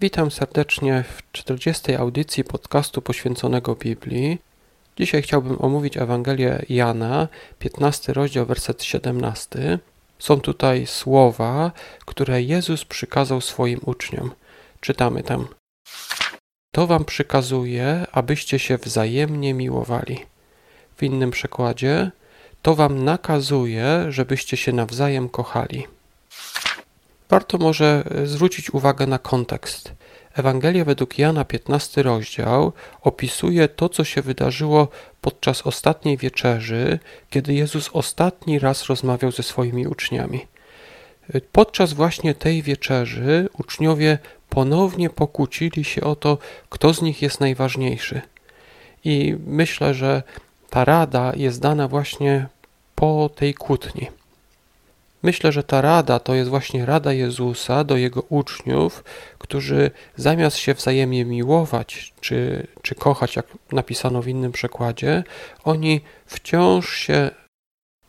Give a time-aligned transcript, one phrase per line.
[0.00, 1.94] Witam serdecznie w 40.
[1.94, 4.38] audycji podcastu poświęconego Biblii.
[4.98, 9.78] Dzisiaj chciałbym omówić Ewangelię Jana, 15 rozdział, werset 17.
[10.18, 11.72] Są tutaj słowa,
[12.06, 14.30] które Jezus przykazał swoim uczniom.
[14.80, 15.48] Czytamy tam.
[16.72, 20.26] To wam przykazuje, abyście się wzajemnie miłowali.
[20.96, 22.10] W innym przekładzie,
[22.62, 25.95] to wam nakazuje, żebyście się nawzajem kochali.
[27.30, 29.92] Warto może e, zwrócić uwagę na kontekst.
[30.34, 34.88] Ewangelia według Jana, 15 rozdział, opisuje to, co się wydarzyło
[35.20, 36.98] podczas ostatniej wieczerzy,
[37.30, 40.46] kiedy Jezus ostatni raz rozmawiał ze swoimi uczniami.
[41.34, 46.38] E, podczas właśnie tej wieczerzy uczniowie ponownie pokłócili się o to,
[46.70, 48.20] kto z nich jest najważniejszy.
[49.04, 50.22] I myślę, że
[50.70, 52.46] ta rada jest dana właśnie
[52.94, 54.06] po tej kłótni.
[55.22, 59.04] Myślę, że ta rada to jest właśnie rada Jezusa do jego uczniów,
[59.38, 65.24] którzy zamiast się wzajemnie miłować czy, czy kochać, jak napisano w innym przekładzie,
[65.64, 67.30] oni wciąż się,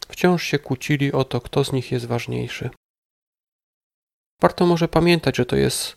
[0.08, 2.70] wciąż się kłócili o to, kto z nich jest ważniejszy.
[4.42, 5.96] Warto może pamiętać, że to, jest,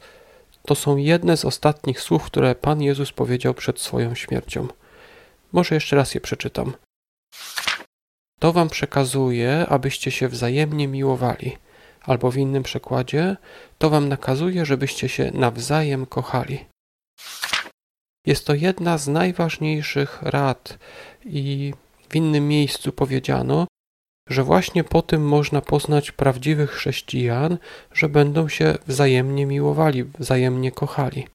[0.67, 4.69] to są jedne z ostatnich słów, które Pan Jezus powiedział przed swoją śmiercią.
[5.53, 6.73] Może jeszcze raz je przeczytam.
[8.41, 11.57] To wam przekazuje, abyście się wzajemnie miłowali.
[12.03, 13.37] Albo w innym przekładzie,
[13.79, 16.65] to wam nakazuje, żebyście się nawzajem kochali.
[18.27, 20.79] Jest to jedna z najważniejszych rad
[21.25, 21.75] i
[22.09, 23.67] w innym miejscu powiedziano,
[24.29, 27.59] że właśnie po tym można poznać prawdziwych chrześcijan,
[27.93, 31.27] że będą się wzajemnie miłowali, wzajemnie kochali.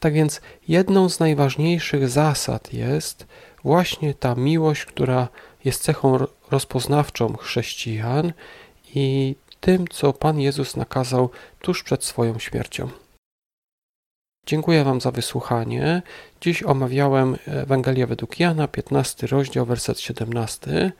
[0.00, 3.26] Tak więc jedną z najważniejszych zasad jest
[3.64, 5.28] właśnie ta miłość, która
[5.64, 6.18] jest cechą
[6.50, 8.32] rozpoznawczą chrześcijan
[8.94, 12.88] i tym, co Pan Jezus nakazał tuż przed swoją śmiercią.
[14.46, 16.02] Dziękuję Wam za wysłuchanie.
[16.40, 20.92] Dziś omawiałem Ewangelię według Jana, 15 rozdział, werset 17,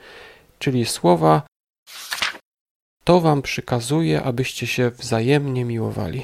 [0.58, 1.42] czyli słowa
[3.04, 6.22] To Wam przykazuje, abyście się wzajemnie miłowali.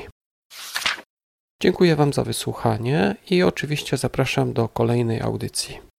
[1.62, 5.93] Dziękuję Wam za wysłuchanie i oczywiście zapraszam do kolejnej audycji.